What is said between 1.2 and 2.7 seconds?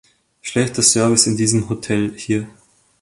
in diesem Hotel hier!